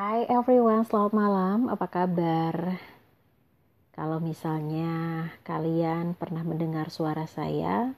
Hai 0.00 0.24
everyone, 0.32 0.88
selamat 0.88 1.12
malam. 1.12 1.58
Apa 1.68 1.84
kabar? 1.84 2.80
Kalau 3.92 4.16
misalnya 4.16 5.28
kalian 5.44 6.16
pernah 6.16 6.40
mendengar 6.40 6.88
suara 6.88 7.28
saya 7.28 7.92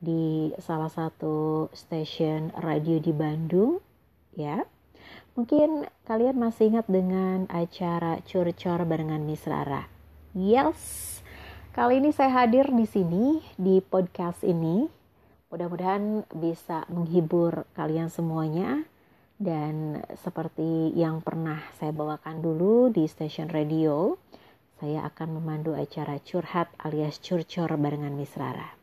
di 0.00 0.48
salah 0.56 0.88
satu 0.88 1.68
stasiun 1.76 2.56
radio 2.56 2.96
di 2.96 3.12
Bandung, 3.12 3.84
ya, 4.32 4.64
mungkin 5.36 5.84
kalian 6.08 6.40
masih 6.40 6.72
ingat 6.72 6.88
dengan 6.88 7.44
acara 7.52 8.24
curcor 8.24 8.88
barengan 8.88 9.20
Miss 9.20 9.44
Rara. 9.44 9.92
Yes, 10.32 11.20
kali 11.76 12.00
ini 12.00 12.16
saya 12.16 12.32
hadir 12.32 12.72
di 12.72 12.88
sini 12.88 13.44
di 13.60 13.84
podcast 13.84 14.40
ini. 14.40 14.88
Mudah-mudahan 15.52 16.24
bisa 16.32 16.88
menghibur 16.88 17.68
kalian 17.76 18.08
semuanya 18.08 18.88
dan 19.42 20.06
seperti 20.22 20.94
yang 20.94 21.18
pernah 21.18 21.58
saya 21.74 21.90
bawakan 21.90 22.38
dulu 22.38 22.94
di 22.94 23.10
stasiun 23.10 23.50
radio, 23.50 24.14
saya 24.78 25.02
akan 25.10 25.42
memandu 25.42 25.74
acara 25.74 26.22
curhat 26.22 26.70
alias 26.78 27.18
curcor 27.18 27.74
barengan 27.74 28.14
Miss 28.14 28.38
Rara. 28.38 28.78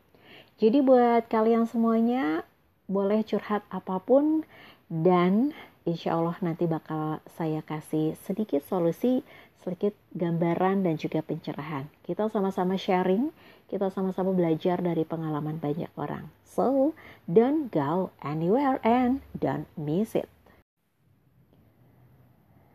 Jadi 0.60 0.84
buat 0.84 1.32
kalian 1.32 1.64
semuanya 1.64 2.44
boleh 2.84 3.24
curhat 3.24 3.64
apa 3.72 4.04
pun 4.04 4.44
dan 4.92 5.56
insya 5.88 6.20
Allah 6.20 6.36
nanti 6.44 6.68
bakal 6.68 7.24
saya 7.40 7.64
kasih 7.64 8.12
sedikit 8.20 8.60
solusi, 8.68 9.24
sedikit 9.64 9.96
gambaran 10.12 10.84
dan 10.84 11.00
juga 11.00 11.24
pencerahan. 11.24 11.88
Kita 12.04 12.28
sama-sama 12.28 12.76
sharing, 12.76 13.32
kita 13.72 13.88
sama-sama 13.88 14.36
belajar 14.36 14.84
dari 14.84 15.08
pengalaman 15.08 15.56
banyak 15.56 15.88
orang. 15.96 16.28
So, 16.44 16.92
don't 17.24 17.72
go 17.72 18.12
anywhere 18.20 18.82
and 18.84 19.24
don't 19.32 19.70
miss 19.80 20.12
it. 20.12 20.28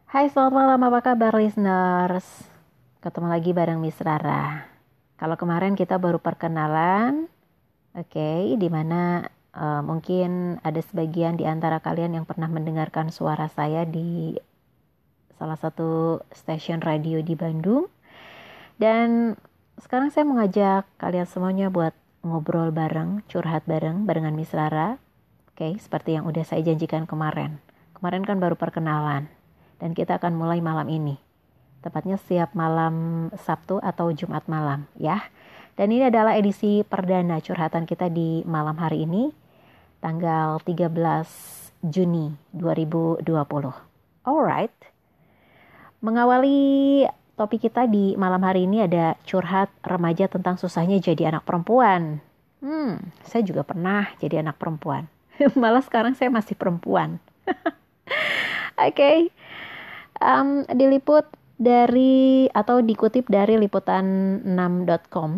Hai 0.06 0.30
selamat 0.30 0.54
malam. 0.54 0.80
Apa 0.86 1.02
kabar 1.02 1.34
listeners? 1.34 2.46
Ketemu 3.02 3.26
lagi 3.26 3.58
bareng 3.58 3.82
Miss 3.82 3.98
Rara. 3.98 4.70
Kalau 5.18 5.34
kemarin 5.34 5.74
kita 5.74 5.98
baru 5.98 6.22
perkenalan 6.22 7.26
Oke 7.98 8.14
okay, 8.14 8.54
di 8.54 8.70
mana 8.70 9.26
uh, 9.58 9.82
mungkin 9.82 10.62
ada 10.62 10.78
sebagian 10.86 11.42
di 11.42 11.50
antara 11.50 11.82
kalian 11.82 12.22
yang 12.22 12.26
pernah 12.30 12.46
mendengarkan 12.46 13.10
suara 13.10 13.50
saya 13.50 13.82
di 13.82 14.38
salah 15.42 15.58
satu 15.58 16.22
stasiun 16.30 16.86
radio 16.86 17.26
di 17.26 17.34
Bandung. 17.34 17.90
Dan 18.78 19.34
sekarang 19.82 20.14
saya 20.14 20.30
mengajak 20.30 20.86
kalian 21.02 21.26
semuanya 21.26 21.74
buat 21.74 21.98
ngobrol 22.22 22.70
bareng, 22.70 23.26
curhat 23.26 23.66
bareng 23.66 24.06
barengan 24.06 24.38
Miss 24.38 24.54
Rara. 24.54 25.02
Oke 25.50 25.66
okay, 25.66 25.72
seperti 25.82 26.14
yang 26.14 26.30
udah 26.30 26.46
saya 26.46 26.62
janjikan 26.62 27.10
kemarin. 27.10 27.58
Kemarin 27.98 28.22
kan 28.22 28.38
baru 28.38 28.54
perkenalan 28.54 29.35
dan 29.80 29.92
kita 29.92 30.20
akan 30.20 30.36
mulai 30.36 30.64
malam 30.64 30.88
ini. 30.88 31.16
Tepatnya 31.86 32.18
setiap 32.18 32.58
malam 32.58 33.28
Sabtu 33.38 33.78
atau 33.78 34.10
Jumat 34.10 34.50
malam 34.50 34.90
ya. 34.98 35.22
Dan 35.76 35.92
ini 35.92 36.08
adalah 36.08 36.40
edisi 36.40 36.82
perdana 36.88 37.44
curhatan 37.44 37.84
kita 37.84 38.08
di 38.08 38.42
malam 38.48 38.80
hari 38.80 39.04
ini 39.04 39.30
tanggal 40.00 40.58
13 40.64 40.88
Juni 41.86 42.34
2020. 42.56 43.28
Alright. 44.26 44.74
Mengawali 46.00 47.04
topik 47.36 47.68
kita 47.70 47.86
di 47.92 48.16
malam 48.16 48.40
hari 48.42 48.66
ini 48.66 48.88
ada 48.88 49.20
curhat 49.28 49.68
remaja 49.84 50.32
tentang 50.32 50.56
susahnya 50.56 50.98
jadi 50.98 51.30
anak 51.30 51.44
perempuan. 51.44 52.24
Hmm, 52.64 53.12
saya 53.28 53.44
juga 53.44 53.62
pernah 53.62 54.10
jadi 54.18 54.42
anak 54.42 54.58
perempuan. 54.58 55.06
Malah 55.60 55.84
sekarang 55.84 56.16
saya 56.16 56.32
masih 56.32 56.56
perempuan. 56.56 57.20
Oke. 58.80 58.90
okay 58.90 59.18
um, 60.22 60.64
diliput 60.72 61.26
dari 61.56 62.48
atau 62.52 62.84
dikutip 62.84 63.32
dari 63.32 63.56
liputan6.com. 63.60 65.32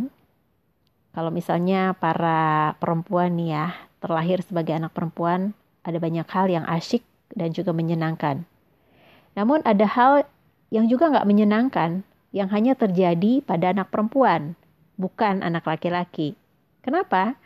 Kalau 1.14 1.32
misalnya 1.34 1.98
para 1.98 2.74
perempuan 2.78 3.38
nih 3.38 3.50
ya 3.58 3.68
terlahir 3.98 4.42
sebagai 4.46 4.78
anak 4.78 4.94
perempuan 4.94 5.58
ada 5.82 5.98
banyak 5.98 6.28
hal 6.30 6.46
yang 6.50 6.66
asyik 6.70 7.02
dan 7.34 7.54
juga 7.54 7.74
menyenangkan. 7.74 8.46
Namun 9.34 9.62
ada 9.66 9.86
hal 9.86 10.26
yang 10.70 10.86
juga 10.90 11.10
nggak 11.10 11.28
menyenangkan 11.30 12.06
yang 12.36 12.50
hanya 12.52 12.76
terjadi 12.78 13.40
pada 13.42 13.72
anak 13.72 13.90
perempuan, 13.90 14.54
bukan 15.00 15.42
anak 15.42 15.66
laki-laki. 15.66 16.36
Kenapa? 16.84 17.40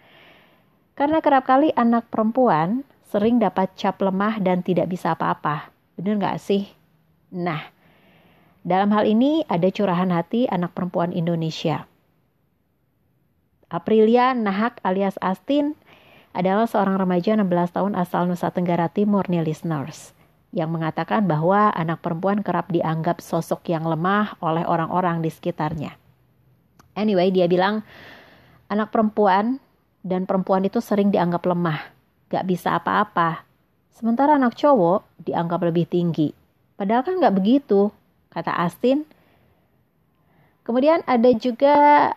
Karena 0.97 1.23
kerap 1.23 1.47
kali 1.47 1.71
anak 1.75 2.11
perempuan 2.11 2.83
sering 3.07 3.39
dapat 3.39 3.71
cap 3.75 3.99
lemah 3.99 4.39
dan 4.39 4.63
tidak 4.63 4.91
bisa 4.91 5.15
apa-apa. 5.15 5.71
Bener 5.95 6.19
nggak 6.19 6.39
sih? 6.41 6.80
Nah, 7.31 7.63
dalam 8.61 8.91
hal 8.91 9.07
ini 9.07 9.47
ada 9.47 9.71
curahan 9.71 10.11
hati 10.11 10.51
anak 10.51 10.75
perempuan 10.75 11.15
Indonesia. 11.15 11.87
Aprilia 13.71 14.35
Nahak 14.35 14.83
alias 14.83 15.15
Astin 15.23 15.79
adalah 16.35 16.67
seorang 16.67 16.99
remaja 16.99 17.39
16 17.39 17.47
tahun 17.71 17.93
asal 17.95 18.27
Nusa 18.27 18.51
Tenggara 18.51 18.91
Timur 18.91 19.23
nih 19.31 19.47
listeners 19.47 20.11
yang 20.51 20.67
mengatakan 20.75 21.23
bahwa 21.23 21.71
anak 21.71 22.03
perempuan 22.03 22.43
kerap 22.43 22.67
dianggap 22.67 23.23
sosok 23.23 23.71
yang 23.71 23.87
lemah 23.87 24.35
oleh 24.43 24.67
orang-orang 24.67 25.23
di 25.23 25.31
sekitarnya. 25.31 25.95
Anyway, 26.91 27.31
dia 27.31 27.47
bilang 27.47 27.87
anak 28.67 28.91
perempuan 28.91 29.63
dan 30.03 30.27
perempuan 30.27 30.67
itu 30.67 30.83
sering 30.83 31.07
dianggap 31.07 31.47
lemah, 31.47 31.95
gak 32.27 32.43
bisa 32.43 32.75
apa-apa. 32.75 33.47
Sementara 33.95 34.35
anak 34.35 34.59
cowok 34.59 35.07
dianggap 35.23 35.63
lebih 35.63 35.87
tinggi, 35.87 36.35
Padahal 36.81 37.05
kan 37.05 37.21
nggak 37.21 37.37
begitu, 37.37 37.93
kata 38.33 38.57
Astin. 38.57 39.05
Kemudian 40.65 41.05
ada 41.05 41.29
juga 41.37 42.09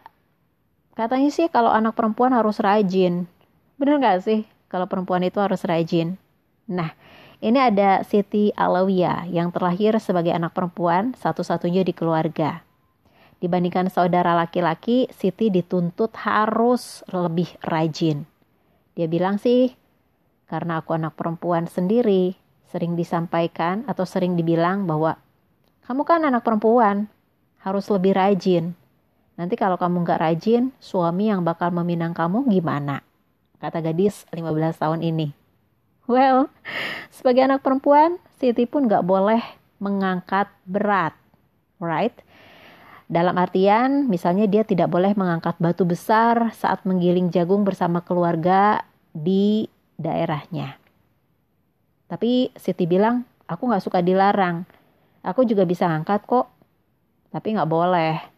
katanya 0.96 1.28
sih 1.28 1.52
kalau 1.52 1.68
anak 1.68 1.92
perempuan 1.92 2.32
harus 2.32 2.64
rajin. 2.64 3.28
Bener 3.76 4.00
nggak 4.00 4.24
sih 4.24 4.48
kalau 4.72 4.88
perempuan 4.88 5.20
itu 5.20 5.36
harus 5.36 5.60
rajin? 5.68 6.16
Nah, 6.64 6.96
ini 7.44 7.60
ada 7.60 8.08
Siti 8.08 8.56
Alawiyah 8.56 9.28
yang 9.28 9.52
terlahir 9.52 10.00
sebagai 10.00 10.32
anak 10.32 10.56
perempuan 10.56 11.12
satu-satunya 11.12 11.84
di 11.84 11.92
keluarga. 11.92 12.64
Dibandingkan 13.44 13.92
saudara 13.92 14.32
laki-laki, 14.32 15.12
Siti 15.12 15.52
dituntut 15.52 16.16
harus 16.24 17.04
lebih 17.12 17.52
rajin. 17.60 18.24
Dia 18.96 19.12
bilang 19.12 19.36
sih, 19.36 19.76
karena 20.48 20.80
aku 20.80 20.96
anak 20.96 21.20
perempuan 21.20 21.68
sendiri, 21.68 22.40
sering 22.74 22.98
disampaikan 22.98 23.86
atau 23.86 24.02
sering 24.02 24.34
dibilang 24.34 24.82
bahwa 24.82 25.14
kamu 25.86 26.02
kan 26.02 26.26
anak 26.26 26.42
perempuan, 26.42 27.06
harus 27.62 27.86
lebih 27.86 28.18
rajin. 28.18 28.74
Nanti 29.38 29.54
kalau 29.54 29.78
kamu 29.78 30.02
nggak 30.02 30.18
rajin, 30.18 30.74
suami 30.82 31.30
yang 31.30 31.46
bakal 31.46 31.70
meminang 31.70 32.10
kamu 32.10 32.50
gimana? 32.50 33.06
Kata 33.62 33.78
gadis 33.78 34.26
15 34.34 34.82
tahun 34.82 35.06
ini. 35.06 35.30
Well, 36.10 36.50
sebagai 37.14 37.46
anak 37.46 37.62
perempuan, 37.62 38.18
Siti 38.42 38.66
pun 38.66 38.90
nggak 38.90 39.06
boleh 39.06 39.40
mengangkat 39.78 40.50
berat, 40.66 41.14
right? 41.78 42.12
Dalam 43.06 43.38
artian, 43.38 44.10
misalnya 44.10 44.50
dia 44.50 44.66
tidak 44.66 44.90
boleh 44.90 45.14
mengangkat 45.14 45.54
batu 45.62 45.86
besar 45.86 46.50
saat 46.58 46.82
menggiling 46.82 47.30
jagung 47.30 47.62
bersama 47.62 48.02
keluarga 48.02 48.82
di 49.14 49.70
daerahnya. 49.94 50.83
Tapi 52.08 52.52
Siti 52.56 52.84
bilang, 52.84 53.24
aku 53.48 53.68
gak 53.70 53.84
suka 53.84 54.04
dilarang. 54.04 54.68
Aku 55.24 55.44
juga 55.48 55.64
bisa 55.64 55.88
angkat 55.88 56.24
kok. 56.28 56.52
Tapi 57.32 57.56
gak 57.56 57.70
boleh. 57.70 58.34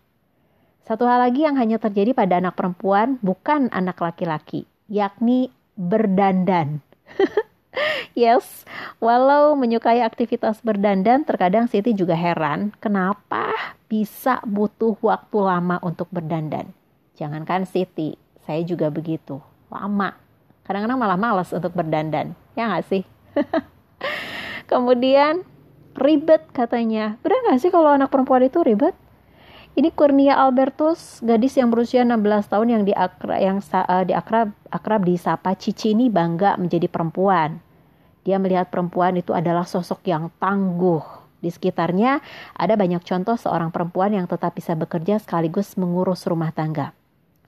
Satu 0.87 1.03
hal 1.03 1.19
lagi 1.19 1.43
yang 1.43 1.59
hanya 1.59 1.83
terjadi 1.83 2.15
pada 2.15 2.39
anak 2.39 2.55
perempuan, 2.55 3.19
bukan 3.19 3.67
anak 3.75 3.99
laki-laki, 3.99 4.71
yakni 4.87 5.51
berdandan. 5.75 6.79
yes, 8.15 8.63
walau 9.03 9.59
menyukai 9.59 9.99
aktivitas 10.07 10.63
berdandan, 10.63 11.27
terkadang 11.27 11.67
Siti 11.67 11.91
juga 11.91 12.15
heran 12.15 12.71
kenapa 12.79 13.51
bisa 13.91 14.39
butuh 14.47 14.95
waktu 15.03 15.39
lama 15.43 15.83
untuk 15.83 16.07
berdandan. 16.15 16.71
Jangankan 17.19 17.67
Siti, 17.67 18.15
saya 18.47 18.63
juga 18.63 18.87
begitu, 18.87 19.43
lama. 19.67 20.15
Kadang-kadang 20.63 21.03
malah 21.03 21.19
malas 21.19 21.51
untuk 21.51 21.75
berdandan, 21.75 22.31
ya 22.55 22.71
nggak 22.71 22.87
sih? 22.87 23.03
Kemudian 24.71 25.45
ribet 25.97 26.45
katanya. 26.53 27.17
Benar 27.25 27.53
gak 27.53 27.61
sih 27.65 27.73
kalau 27.73 27.93
anak 27.93 28.13
perempuan 28.13 28.45
itu 28.45 28.61
ribet? 28.61 28.95
Ini 29.77 29.93
Kurnia 29.93 30.41
Albertus, 30.41 31.21
gadis 31.21 31.53
yang 31.61 31.69
berusia 31.69 32.01
16 32.01 32.49
tahun 32.49 32.69
yang 32.73 32.83
diakrab 32.89 33.37
yang 33.37 33.61
uh, 33.61 34.05
diakrab 34.09 34.49
akrab 34.73 35.05
disapa 35.05 35.53
Cici 35.53 35.93
ini 35.93 36.09
bangga 36.09 36.57
menjadi 36.57 36.89
perempuan. 36.89 37.61
Dia 38.25 38.41
melihat 38.41 38.73
perempuan 38.73 39.21
itu 39.21 39.37
adalah 39.37 39.69
sosok 39.69 40.09
yang 40.09 40.33
tangguh. 40.41 41.05
Di 41.45 41.53
sekitarnya 41.53 42.25
ada 42.57 42.75
banyak 42.75 43.05
contoh 43.05 43.37
seorang 43.37 43.69
perempuan 43.69 44.17
yang 44.17 44.25
tetap 44.25 44.57
bisa 44.57 44.73
bekerja 44.73 45.21
sekaligus 45.21 45.77
mengurus 45.77 46.25
rumah 46.25 46.57
tangga. 46.57 46.97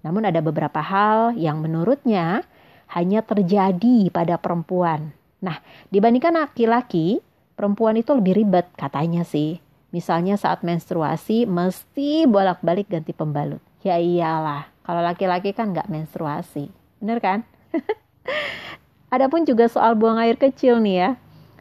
Namun 0.05 0.29
ada 0.29 0.44
beberapa 0.44 0.84
hal 0.84 1.32
yang 1.32 1.64
menurutnya 1.64 2.44
hanya 2.93 3.25
terjadi 3.25 4.12
pada 4.12 4.37
perempuan 4.37 5.18
Nah, 5.38 5.62
dibandingkan 5.94 6.35
laki-laki, 6.35 7.23
perempuan 7.55 7.99
itu 7.99 8.11
lebih 8.14 8.35
ribet 8.38 8.67
katanya 8.75 9.23
sih. 9.23 9.62
Misalnya 9.88 10.37
saat 10.37 10.61
menstruasi 10.67 11.49
mesti 11.49 12.29
bolak-balik 12.29 12.93
ganti 12.93 13.17
pembalut. 13.17 13.62
Ya 13.81 13.96
iyalah, 13.96 14.69
kalau 14.85 15.00
laki-laki 15.00 15.56
kan 15.56 15.73
nggak 15.73 15.88
menstruasi. 15.88 16.69
Bener 17.00 17.23
kan? 17.23 17.46
Adapun 19.14 19.49
juga 19.49 19.70
soal 19.70 19.96
buang 19.96 20.20
air 20.20 20.37
kecil 20.37 20.82
nih 20.85 20.96
ya. 21.00 21.11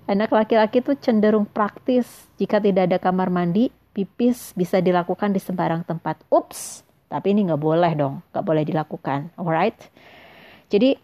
Anak 0.08 0.36
laki-laki 0.36 0.84
tuh 0.84 1.00
cenderung 1.00 1.48
praktis. 1.48 2.28
Jika 2.36 2.60
tidak 2.60 2.92
ada 2.92 2.98
kamar 3.00 3.32
mandi, 3.32 3.72
pipis 3.96 4.52
bisa 4.56 4.84
dilakukan 4.84 5.32
di 5.32 5.40
sembarang 5.40 5.88
tempat. 5.88 6.28
Ups, 6.28 6.84
tapi 7.08 7.32
ini 7.32 7.48
nggak 7.48 7.62
boleh 7.62 7.92
dong, 7.96 8.20
nggak 8.36 8.44
boleh 8.44 8.64
dilakukan. 8.68 9.32
Alright? 9.40 9.80
Jadi 10.68 11.00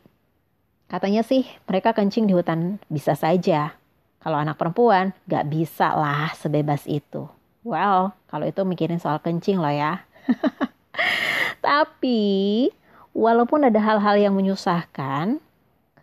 katanya 0.94 1.26
sih 1.26 1.42
mereka 1.66 1.90
kencing 1.98 2.30
di 2.30 2.38
hutan 2.38 2.78
bisa 2.86 3.18
saja. 3.18 3.74
Kalau 4.22 4.38
anak 4.38 4.62
perempuan 4.62 5.10
nggak 5.26 5.50
bisa 5.50 5.90
lah 5.98 6.30
sebebas 6.38 6.86
itu. 6.86 7.26
Well, 7.66 8.14
kalau 8.30 8.46
itu 8.46 8.62
mikirin 8.62 9.02
soal 9.02 9.18
kencing 9.18 9.58
loh 9.58 9.74
ya. 9.74 10.06
Tapi 11.66 12.70
walaupun 13.18 13.66
ada 13.66 13.82
hal-hal 13.82 14.22
yang 14.22 14.38
menyusahkan, 14.38 15.42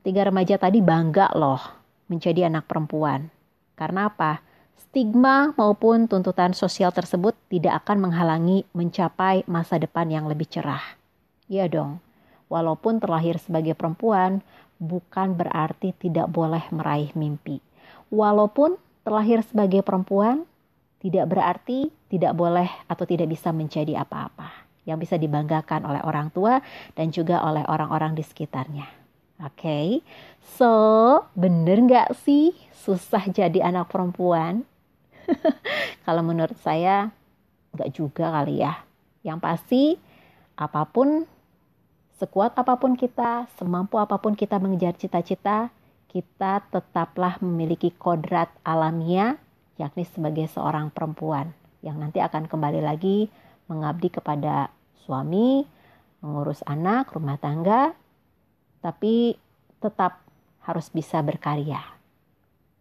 ketiga 0.02 0.26
remaja 0.26 0.58
tadi 0.58 0.82
bangga 0.82 1.30
loh 1.38 1.62
menjadi 2.10 2.50
anak 2.50 2.66
perempuan. 2.66 3.30
Karena 3.78 4.10
apa? 4.10 4.42
Stigma 4.90 5.54
maupun 5.54 6.10
tuntutan 6.10 6.50
sosial 6.50 6.90
tersebut 6.90 7.38
tidak 7.46 7.86
akan 7.86 8.10
menghalangi 8.10 8.66
mencapai 8.74 9.46
masa 9.46 9.78
depan 9.78 10.10
yang 10.10 10.26
lebih 10.26 10.50
cerah. 10.50 10.82
Iya 11.46 11.70
dong, 11.70 12.02
walaupun 12.50 12.98
terlahir 12.98 13.38
sebagai 13.38 13.78
perempuan, 13.78 14.42
bukan 14.80 15.36
berarti 15.36 15.92
tidak 15.94 16.32
boleh 16.32 16.64
meraih 16.72 17.12
mimpi. 17.12 17.60
Walaupun 18.08 18.80
terlahir 19.04 19.44
sebagai 19.44 19.84
perempuan, 19.84 20.48
tidak 21.04 21.28
berarti 21.30 21.92
tidak 22.08 22.32
boleh 22.34 22.68
atau 22.88 23.04
tidak 23.04 23.28
bisa 23.30 23.52
menjadi 23.54 24.02
apa-apa 24.02 24.66
yang 24.88 24.96
bisa 24.96 25.20
dibanggakan 25.20 25.84
oleh 25.84 26.02
orang 26.02 26.32
tua 26.32 26.58
dan 26.96 27.12
juga 27.12 27.44
oleh 27.44 27.62
orang-orang 27.68 28.16
di 28.16 28.24
sekitarnya. 28.24 28.88
Oke, 29.40 29.56
okay? 29.56 29.86
so 30.44 30.72
bener 31.32 31.80
nggak 31.80 32.12
sih 32.24 32.52
susah 32.76 33.24
jadi 33.32 33.64
anak 33.64 33.88
perempuan? 33.88 34.68
Kalau 36.04 36.20
menurut 36.20 36.56
saya 36.60 37.08
nggak 37.72 37.90
juga 37.96 38.28
kali 38.28 38.60
ya. 38.60 38.84
Yang 39.24 39.38
pasti 39.40 39.82
apa 40.60 40.84
pun, 40.84 41.24
sekuat 42.20 42.52
apa 42.60 42.76
pun 42.76 43.00
kita, 43.00 43.48
semampu 43.56 43.96
apa 43.96 44.20
pun 44.20 44.36
kita 44.36 44.60
mengejar 44.60 44.92
cita-cita, 44.92 45.72
kita 46.12 46.60
tetaplah 46.68 47.40
memiliki 47.40 47.88
kodrat 47.96 48.52
alamiah, 48.60 49.40
yakni 49.80 50.04
sebagai 50.04 50.44
seorang 50.52 50.92
perempuan 50.92 51.56
yang 51.80 51.96
nanti 51.96 52.20
akan 52.20 52.44
kembali 52.44 52.84
lagi 52.84 53.32
mengabdi 53.72 54.12
kepada 54.12 54.68
suami, 55.08 55.64
mengurus 56.20 56.60
anak, 56.68 57.08
rumah 57.16 57.40
tangga, 57.40 57.96
tapi 58.84 59.40
tetap 59.80 60.20
harus 60.60 60.92
bisa 60.92 61.24
berkarya. 61.24 61.80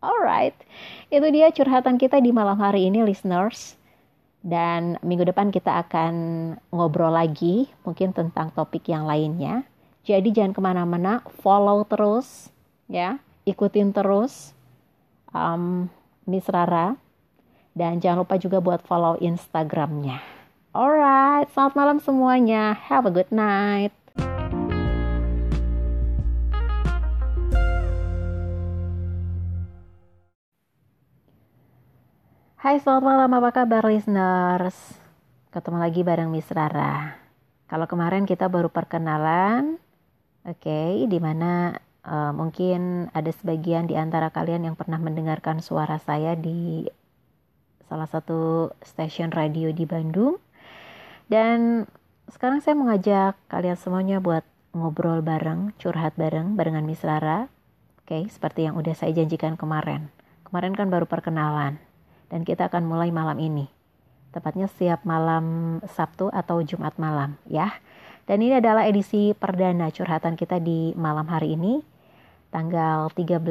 Alright, 0.03 0.55
itu 1.07 1.27
dia 1.31 1.47
curhatan 1.55 1.95
kita 1.95 2.19
di 2.19 2.35
malam 2.35 2.59
hari 2.59 2.91
ini, 2.91 3.07
listeners. 3.07 3.78
Dan 4.39 4.95
minggu 5.03 5.27
depan 5.27 5.51
kita 5.51 5.83
akan 5.83 6.13
ngobrol 6.71 7.11
lagi, 7.11 7.67
mungkin 7.83 8.15
tentang 8.15 8.55
topik 8.55 8.87
yang 8.87 9.03
lainnya. 9.03 9.67
Jadi 10.07 10.31
jangan 10.31 10.55
ke 10.55 10.61
mana-mana, 10.63 11.21
follow 11.43 11.83
terus 11.83 12.49
ya 12.89 13.21
ikutin 13.45 13.93
terus 13.93 14.57
um, 15.33 15.87
Miss 16.25 16.49
Rara 16.49 16.97
dan 17.77 18.01
jangan 18.01 18.25
lupa 18.25 18.35
juga 18.41 18.57
buat 18.59 18.81
follow 18.85 19.17
Instagramnya. 19.21 20.21
Alright, 20.69 21.49
selamat 21.53 21.73
malam 21.73 21.97
semuanya. 21.97 22.77
Have 22.77 23.09
a 23.09 23.13
good 23.13 23.29
night. 23.33 23.93
Hai 32.59 32.75
selamat 32.83 33.07
malam, 33.07 33.31
apa 33.39 33.55
kabar 33.55 33.87
listeners? 33.87 34.75
Ketemu 35.47 35.79
lagi 35.79 36.03
bareng 36.03 36.27
Miss 36.27 36.51
Rara. 36.51 37.15
Kalau 37.71 37.87
kemarin 37.87 38.27
kita 38.27 38.51
baru 38.51 38.67
perkenalan, 38.67 39.79
oke, 40.43 40.59
okay, 40.59 41.07
di 41.07 41.23
mana 41.23 41.79
Uh, 41.99 42.31
mungkin 42.31 43.11
ada 43.11 43.27
sebagian 43.29 43.85
di 43.85 43.93
antara 43.93 44.31
kalian 44.31 44.65
yang 44.65 44.73
pernah 44.73 44.97
mendengarkan 44.97 45.59
suara 45.59 45.99
saya 45.99 46.33
di 46.33 46.87
salah 47.85 48.07
satu 48.07 48.71
stasiun 48.81 49.35
radio 49.35 49.69
di 49.75 49.83
Bandung. 49.83 50.39
Dan 51.27 51.85
sekarang 52.31 52.63
saya 52.63 52.79
mengajak 52.79 53.35
kalian 53.51 53.77
semuanya 53.77 54.17
buat 54.23 54.47
ngobrol 54.73 55.21
bareng, 55.21 55.75
curhat 55.75 56.15
bareng 56.15 56.55
barengan 56.55 56.87
Miss 56.87 57.03
Rara. 57.03 57.51
Oke, 58.01 58.19
okay, 58.19 58.23
seperti 58.31 58.65
yang 58.65 58.79
udah 58.79 58.95
saya 58.95 59.11
janjikan 59.13 59.59
kemarin. 59.59 60.09
Kemarin 60.47 60.73
kan 60.73 60.87
baru 60.87 61.05
perkenalan 61.05 61.88
dan 62.29 62.45
kita 62.45 62.69
akan 62.69 62.85
mulai 62.85 63.09
malam 63.09 63.37
ini. 63.41 63.67
Tepatnya 64.29 64.69
siap 64.69 65.03
malam 65.03 65.77
Sabtu 65.89 66.29
atau 66.29 66.61
Jumat 66.61 66.95
malam 67.01 67.35
ya. 67.49 67.73
Dan 68.29 68.45
ini 68.45 68.61
adalah 68.61 68.85
edisi 68.85 69.33
perdana 69.33 69.89
curhatan 69.89 70.37
kita 70.37 70.61
di 70.61 70.93
malam 70.93 71.25
hari 71.25 71.57
ini, 71.57 71.81
tanggal 72.53 73.09
13 73.17 73.41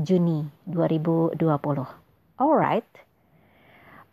Juni 0.00 0.48
2020. 0.64 1.36
Alright. 2.40 2.88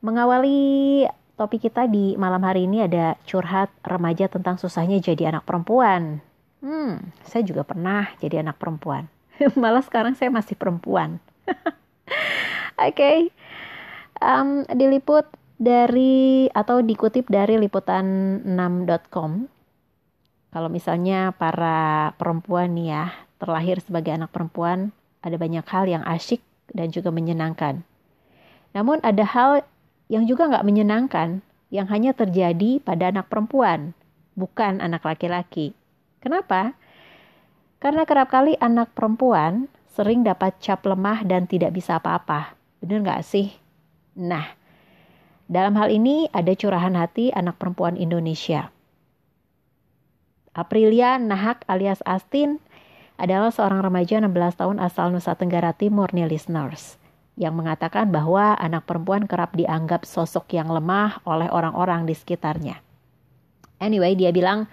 Mengawali 0.03 1.07
topik 1.39 1.71
kita 1.71 1.87
di 1.87 2.19
malam 2.19 2.43
hari 2.43 2.67
ini 2.67 2.83
ada 2.83 3.15
curhat 3.23 3.71
remaja 3.87 4.27
tentang 4.27 4.59
susahnya 4.59 4.99
jadi 4.99 5.31
anak 5.31 5.47
perempuan. 5.47 6.19
Hmm, 6.59 7.15
saya 7.23 7.47
juga 7.47 7.63
pernah 7.63 8.11
jadi 8.19 8.43
anak 8.43 8.59
perempuan. 8.59 9.07
Malah 9.59 9.83
sekarang 9.87 10.19
saya 10.19 10.27
masih 10.27 10.59
perempuan. 10.59 11.23
Oke. 11.47 12.91
okay. 12.91 13.17
Um, 14.19 14.67
diliput 14.75 15.25
dari 15.55 16.51
atau 16.51 16.83
dikutip 16.83 17.31
dari 17.31 17.55
liputan6.com 17.55 19.47
kalau 20.49 20.65
misalnya 20.65 21.29
para 21.37 22.09
perempuan 22.17 22.73
nih 22.73 22.89
ya, 22.89 23.05
terlahir 23.37 23.77
sebagai 23.85 24.17
anak 24.17 24.33
perempuan, 24.33 24.89
ada 25.21 25.37
banyak 25.37 25.61
hal 25.61 25.85
yang 25.85 26.01
asyik 26.09 26.41
dan 26.73 26.89
juga 26.89 27.13
menyenangkan. 27.13 27.85
Namun 28.73 28.97
ada 29.05 29.21
hal 29.29 29.61
yang 30.09 30.25
juga 30.25 30.49
nggak 30.49 30.65
menyenangkan, 30.65 31.45
yang 31.69 31.85
hanya 31.93 32.17
terjadi 32.17 32.81
pada 32.81 33.13
anak 33.13 33.29
perempuan, 33.29 33.93
bukan 34.33 34.81
anak 34.81 35.05
laki-laki. 35.05 35.77
Kenapa? 36.17 36.73
Karena 37.77 38.09
kerap 38.09 38.33
kali 38.33 38.57
anak 38.57 38.89
perempuan 38.97 39.69
sering 39.93 40.25
dapat 40.25 40.57
cap 40.57 40.81
lemah 40.81 41.29
dan 41.29 41.45
tidak 41.45 41.77
bisa 41.77 42.01
apa-apa. 42.01 42.57
Bener 42.81 43.05
nggak 43.05 43.21
sih? 43.21 43.53
Nah, 44.19 44.51
dalam 45.47 45.79
hal 45.79 45.87
ini 45.95 46.27
ada 46.35 46.51
curahan 46.51 46.91
hati 46.99 47.31
anak 47.31 47.55
perempuan 47.55 47.95
Indonesia. 47.95 48.67
Aprilia 50.51 51.15
Nahak 51.15 51.63
alias 51.71 52.03
Astin 52.03 52.59
adalah 53.15 53.47
seorang 53.47 53.79
remaja 53.79 54.19
16 54.19 54.59
tahun 54.59 54.77
asal 54.83 55.15
Nusa 55.15 55.39
Tenggara 55.39 55.71
Timur 55.71 56.11
nih 56.11 56.27
listeners 56.27 56.99
yang 57.39 57.55
mengatakan 57.55 58.11
bahwa 58.11 58.59
anak 58.59 58.83
perempuan 58.83 59.23
kerap 59.23 59.55
dianggap 59.55 60.03
sosok 60.03 60.51
yang 60.51 60.67
lemah 60.67 61.23
oleh 61.23 61.47
orang-orang 61.47 62.03
di 62.03 62.11
sekitarnya. 62.11 62.83
Anyway, 63.79 64.19
dia 64.19 64.35
bilang 64.35 64.67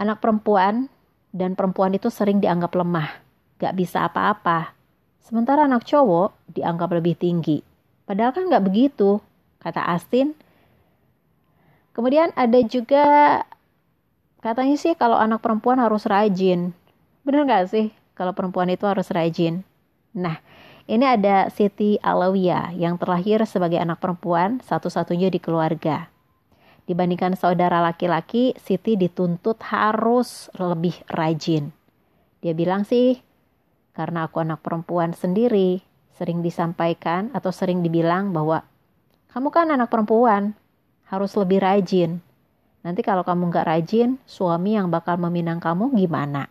anak 0.00 0.24
perempuan 0.24 0.88
dan 1.36 1.52
perempuan 1.52 1.92
itu 1.92 2.08
sering 2.08 2.40
dianggap 2.40 2.72
lemah, 2.72 3.20
gak 3.60 3.76
bisa 3.76 4.08
apa-apa. 4.08 4.72
Sementara 5.20 5.68
anak 5.68 5.84
cowok 5.84 6.32
dianggap 6.56 6.88
lebih 6.96 7.20
tinggi. 7.20 7.73
Padahal 8.04 8.36
kan 8.36 8.48
gak 8.52 8.64
begitu, 8.64 9.20
kata 9.60 9.80
Astin. 9.80 10.36
Kemudian 11.94 12.34
ada 12.36 12.58
juga 12.64 13.04
Katanya 14.44 14.76
sih 14.76 14.92
kalau 14.92 15.16
anak 15.16 15.40
perempuan 15.40 15.80
harus 15.80 16.04
rajin. 16.04 16.76
Bener 17.24 17.48
gak 17.48 17.72
sih 17.72 17.96
kalau 18.12 18.36
perempuan 18.36 18.68
itu 18.68 18.84
harus 18.84 19.08
rajin? 19.08 19.64
Nah, 20.12 20.36
ini 20.84 21.00
ada 21.08 21.48
Siti 21.48 21.96
Alawiyah 21.96 22.76
yang 22.76 23.00
terlahir 23.00 23.40
sebagai 23.48 23.80
anak 23.80 24.04
perempuan 24.04 24.60
satu-satunya 24.60 25.32
di 25.32 25.40
keluarga. 25.40 26.12
Dibandingkan 26.84 27.40
saudara 27.40 27.80
laki-laki, 27.80 28.52
Siti 28.60 29.00
dituntut 29.00 29.64
harus 29.64 30.52
lebih 30.60 31.00
rajin. 31.08 31.72
Dia 32.44 32.52
bilang 32.52 32.84
sih, 32.84 33.24
karena 33.96 34.28
aku 34.28 34.44
anak 34.44 34.60
perempuan 34.60 35.16
sendiri, 35.16 35.80
sering 36.14 36.40
disampaikan 36.40 37.30
atau 37.34 37.50
sering 37.50 37.82
dibilang 37.82 38.30
bahwa 38.30 38.62
kamu 39.34 39.50
kan 39.50 39.66
anak 39.74 39.90
perempuan, 39.90 40.54
harus 41.10 41.34
lebih 41.34 41.58
rajin. 41.58 42.22
Nanti 42.86 43.02
kalau 43.02 43.26
kamu 43.26 43.50
nggak 43.50 43.66
rajin, 43.66 44.20
suami 44.28 44.78
yang 44.78 44.92
bakal 44.92 45.18
meminang 45.18 45.58
kamu 45.58 45.90
gimana? 45.96 46.46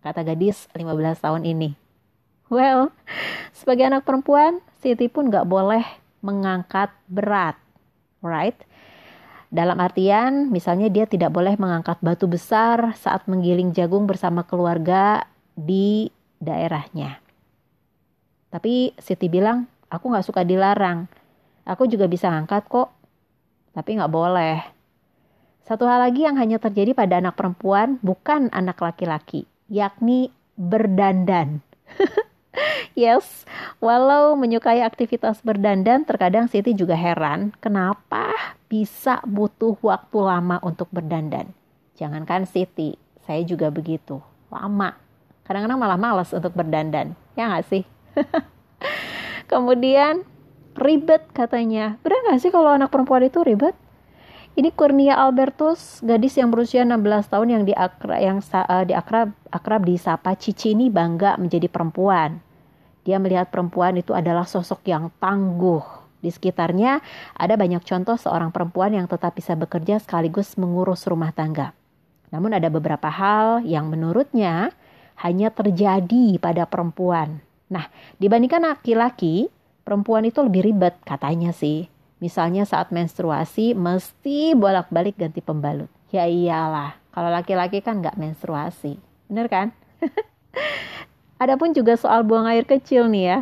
Kata 0.00 0.22
gadis 0.22 0.70
15 0.72 1.24
tahun 1.26 1.42
ini. 1.42 1.74
Well, 2.50 2.90
sebagai 3.58 3.86
anak 3.86 4.06
perempuan, 4.06 4.62
Siti 4.82 5.06
pun 5.06 5.30
nggak 5.30 5.46
boleh 5.46 5.84
mengangkat 6.24 6.90
berat, 7.06 7.56
right? 8.24 8.56
Dalam 9.50 9.78
artian, 9.82 10.46
misalnya 10.54 10.86
dia 10.86 11.10
tidak 11.10 11.34
boleh 11.34 11.58
mengangkat 11.58 11.98
batu 11.98 12.30
besar 12.30 12.94
saat 12.94 13.26
menggiling 13.26 13.74
jagung 13.74 14.06
bersama 14.06 14.46
keluarga 14.46 15.26
di 15.58 16.06
daerahnya. 16.38 17.18
Tapi 18.50 18.92
Siti 18.98 19.30
bilang, 19.30 19.70
aku 19.86 20.10
nggak 20.10 20.26
suka 20.26 20.42
dilarang. 20.42 21.06
Aku 21.62 21.86
juga 21.86 22.10
bisa 22.10 22.26
ngangkat 22.30 22.66
kok, 22.66 22.90
tapi 23.70 23.94
nggak 23.94 24.10
boleh. 24.10 24.58
Satu 25.62 25.86
hal 25.86 26.02
lagi 26.02 26.26
yang 26.26 26.34
hanya 26.34 26.58
terjadi 26.58 26.98
pada 26.98 27.22
anak 27.22 27.38
perempuan, 27.38 28.02
bukan 28.02 28.50
anak 28.50 28.82
laki-laki, 28.82 29.46
yakni 29.70 30.34
berdandan. 30.58 31.62
yes, 32.98 33.46
walau 33.78 34.34
menyukai 34.34 34.82
aktivitas 34.82 35.38
berdandan, 35.46 36.02
terkadang 36.02 36.50
Siti 36.50 36.74
juga 36.74 36.98
heran 36.98 37.54
kenapa 37.62 38.34
bisa 38.66 39.22
butuh 39.22 39.78
waktu 39.78 40.18
lama 40.18 40.58
untuk 40.66 40.90
berdandan. 40.90 41.54
Jangankan 41.94 42.50
Siti, 42.50 42.98
saya 43.22 43.46
juga 43.46 43.70
begitu, 43.70 44.18
lama. 44.50 44.98
Kadang-kadang 45.46 45.78
malah 45.78 46.00
males 46.00 46.34
untuk 46.34 46.50
berdandan, 46.50 47.14
ya 47.38 47.46
nggak 47.46 47.66
sih? 47.70 47.82
Kemudian 49.50 50.22
ribet 50.78 51.26
katanya. 51.34 51.98
Benar 52.00 52.18
nggak 52.30 52.40
sih 52.40 52.52
kalau 52.54 52.70
anak 52.72 52.88
perempuan 52.88 53.26
itu 53.26 53.42
ribet? 53.42 53.74
Ini 54.58 54.74
Kurnia 54.74 55.14
Albertus, 55.14 56.02
gadis 56.02 56.34
yang 56.34 56.50
berusia 56.50 56.82
16 56.82 57.30
tahun 57.30 57.48
yang 57.48 57.62
diakrab 57.64 58.18
yang 58.18 58.38
uh, 58.42 58.82
diakrab 58.82 59.30
akrab 59.54 59.82
disapa 59.86 60.34
Cici 60.34 60.74
ini 60.74 60.90
bangga 60.90 61.38
menjadi 61.38 61.70
perempuan. 61.70 62.42
Dia 63.06 63.22
melihat 63.22 63.48
perempuan 63.48 63.96
itu 63.96 64.10
adalah 64.10 64.44
sosok 64.44 64.84
yang 64.90 65.08
tangguh. 65.22 65.80
Di 66.20 66.28
sekitarnya 66.28 67.00
ada 67.32 67.54
banyak 67.56 67.80
contoh 67.80 68.18
seorang 68.18 68.52
perempuan 68.52 68.92
yang 68.92 69.08
tetap 69.08 69.32
bisa 69.38 69.56
bekerja 69.56 70.02
sekaligus 70.02 70.58
mengurus 70.60 71.08
rumah 71.08 71.32
tangga. 71.32 71.72
Namun 72.28 72.52
ada 72.52 72.68
beberapa 72.68 73.08
hal 73.08 73.64
yang 73.64 73.88
menurutnya 73.88 74.74
hanya 75.24 75.48
terjadi 75.48 76.36
pada 76.36 76.68
perempuan. 76.68 77.40
Nah, 77.70 77.86
dibandingkan 78.18 78.66
laki-laki, 78.66 79.46
perempuan 79.86 80.26
itu 80.26 80.42
lebih 80.42 80.66
ribet 80.66 80.98
katanya 81.06 81.54
sih. 81.54 81.86
Misalnya 82.20 82.68
saat 82.68 82.92
menstruasi 82.92 83.72
mesti 83.72 84.52
bolak-balik 84.52 85.16
ganti 85.16 85.40
pembalut. 85.40 85.88
Ya 86.12 86.26
iyalah, 86.26 86.98
kalau 87.14 87.30
laki-laki 87.30 87.80
kan 87.80 88.02
nggak 88.02 88.18
menstruasi. 88.18 88.98
Bener 89.30 89.46
kan? 89.46 89.72
Adapun 91.42 91.72
juga 91.72 91.96
soal 91.96 92.26
buang 92.26 92.44
air 92.44 92.68
kecil 92.68 93.08
nih 93.08 93.24
ya. 93.24 93.38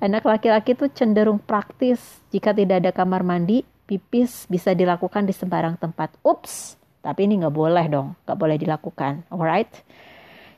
Anak 0.00 0.24
laki-laki 0.24 0.72
tuh 0.72 0.88
cenderung 0.94 1.42
praktis. 1.42 2.00
Jika 2.32 2.56
tidak 2.56 2.80
ada 2.80 2.90
kamar 2.94 3.20
mandi, 3.20 3.66
pipis 3.84 4.48
bisa 4.48 4.72
dilakukan 4.72 5.28
di 5.28 5.34
sembarang 5.36 5.76
tempat. 5.76 6.16
Ups, 6.24 6.80
tapi 7.04 7.28
ini 7.28 7.44
nggak 7.44 7.52
boleh 7.52 7.86
dong, 7.92 8.16
nggak 8.24 8.38
boleh 8.38 8.56
dilakukan. 8.56 9.28
Alright? 9.28 9.84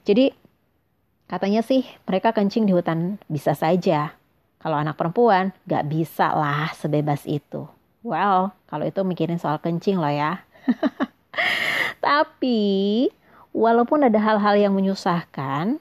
Jadi 0.07 0.31
katanya 1.27 1.63
sih 1.63 1.87
mereka 2.07 2.35
kencing 2.35 2.67
di 2.67 2.73
hutan 2.75 3.21
bisa 3.31 3.55
saja. 3.55 4.15
Kalau 4.63 4.81
anak 4.81 4.99
perempuan, 4.99 5.55
gak 5.69 5.87
bisa 5.87 6.33
lah 6.35 6.75
sebebas 6.75 7.23
itu. 7.29 7.71
Well, 8.03 8.55
kalau 8.67 8.87
itu 8.87 9.03
mikirin 9.07 9.39
soal 9.39 9.63
kencing 9.63 9.99
loh 9.99 10.11
ya. 10.11 10.43
Tapi, 12.07 13.07
walaupun 13.55 14.07
ada 14.07 14.19
hal-hal 14.19 14.59
yang 14.59 14.75
menyusahkan, 14.75 15.79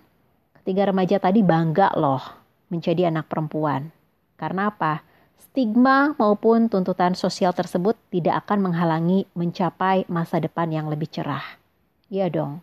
ketiga 0.61 0.89
remaja 0.89 1.17
tadi 1.17 1.41
bangga 1.41 1.93
loh 1.97 2.21
menjadi 2.69 3.09
anak 3.09 3.29
perempuan. 3.29 3.89
Karena 4.37 4.73
apa? 4.73 5.01
Stigma 5.37 6.11
maupun 6.19 6.67
tuntutan 6.67 7.15
sosial 7.15 7.55
tersebut 7.55 7.95
tidak 8.11 8.43
akan 8.43 8.69
menghalangi 8.69 9.23
mencapai 9.37 10.03
masa 10.11 10.43
depan 10.43 10.67
yang 10.67 10.91
lebih 10.91 11.07
cerah. 11.07 11.61
Iya 12.11 12.27
dong, 12.27 12.59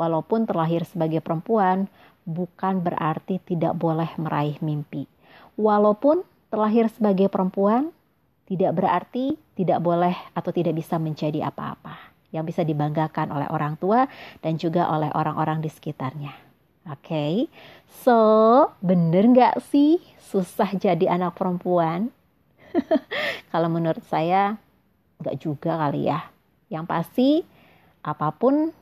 walaupun 0.00 0.48
terlahir 0.48 0.88
sebagai 0.88 1.20
perempuan, 1.20 1.84
bukan 2.24 2.80
berarti 2.80 3.36
tidak 3.44 3.76
boleh 3.76 4.08
meraih 4.16 4.56
mimpi 4.64 5.04
walaupun 5.60 6.24
terlahir 6.48 6.88
sebagai 6.88 7.28
perempuan, 7.28 7.92
tidak 8.48 8.72
berarti 8.74 9.36
tidak 9.54 9.78
boleh 9.84 10.16
atau 10.32 10.50
tidak 10.50 10.74
bisa 10.74 10.96
menjadi 10.96 11.52
apa-apa 11.52 12.10
yang 12.32 12.48
bisa 12.48 12.64
dibanggakan 12.64 13.30
oleh 13.30 13.46
orang 13.52 13.76
tua 13.76 14.08
dan 14.40 14.56
juga 14.56 14.88
oleh 14.88 15.12
orang-orang 15.12 15.60
di 15.60 15.68
sekitarnya. 15.70 16.32
Oke, 16.88 17.06
okay? 17.12 17.34
so 18.02 18.16
bener 18.80 19.28
nggak 19.28 19.60
sih 19.68 20.00
susah 20.32 20.72
jadi 20.74 21.12
anak 21.12 21.36
perempuan? 21.36 22.08
Kalau 23.52 23.68
menurut 23.68 24.02
saya 24.08 24.56
nggak 25.20 25.36
juga 25.38 25.76
kali 25.76 26.08
ya. 26.08 26.24
Yang 26.72 26.84
pasti 26.88 27.28
apa 28.00 28.32
pun, 28.32 28.72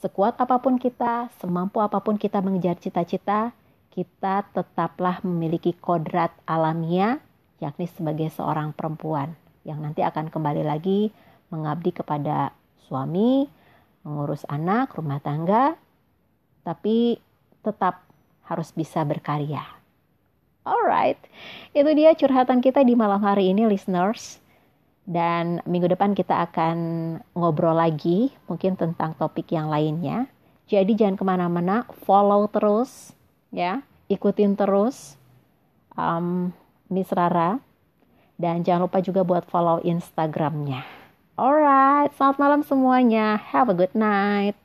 sekuat 0.00 0.36
apa 0.36 0.60
pun 0.60 0.76
kita, 0.76 1.32
semampu 1.40 1.80
apa 1.80 2.00
pun 2.04 2.20
kita 2.20 2.44
mengejar 2.44 2.76
cita-cita, 2.76 3.52
kita 3.96 4.44
tetaplah 4.52 5.24
memiliki 5.24 5.72
kodrat 5.72 6.32
alamiah, 6.44 7.16
yakni 7.62 7.88
sebagai 7.88 8.28
seorang 8.28 8.76
perempuan 8.76 9.32
yang 9.64 9.80
nanti 9.80 10.04
akan 10.04 10.28
kembali 10.28 10.62
lagi 10.62 11.10
mengabdi 11.48 11.96
kepada 11.96 12.52
suami, 12.86 13.48
mengurus 14.06 14.44
anak, 14.46 14.94
rumah 14.94 15.18
tangga, 15.18 15.74
tapi 16.62 17.18
tetap 17.64 18.06
harus 18.46 18.70
bisa 18.70 19.02
berkarya. 19.02 19.64
Alright, 20.66 21.18
itu 21.74 21.90
dia 21.94 22.14
curhatan 22.14 22.58
kita 22.58 22.82
di 22.82 22.98
malam 22.98 23.22
hari 23.22 23.54
ini, 23.54 23.66
listeners. 23.70 24.42
Dan 25.06 25.62
minggu 25.62 25.86
depan 25.86 26.18
kita 26.18 26.42
akan 26.50 26.76
ngobrol 27.38 27.78
lagi, 27.78 28.34
mungkin 28.50 28.74
tentang 28.74 29.14
topik 29.14 29.54
yang 29.54 29.70
lainnya. 29.70 30.26
Jadi 30.66 30.98
jangan 30.98 31.14
ke 31.14 31.22
mana-mana, 31.22 31.86
follow 32.02 32.50
terus 32.50 33.14
ya 33.54 33.86
ikutin 34.10 34.58
terus 34.58 35.14
um, 35.94 36.50
Miss 36.90 37.10
Rara 37.14 37.62
dan 38.36 38.66
jangan 38.66 38.90
lupa 38.90 38.98
juga 38.98 39.22
buat 39.22 39.46
follow 39.46 39.78
Instagramnya. 39.82 40.82
Alright, 41.36 42.10
selamat 42.16 42.36
malam 42.40 42.60
semuanya. 42.64 43.38
Have 43.38 43.68
a 43.68 43.76
good 43.76 43.92
night. 43.92 44.56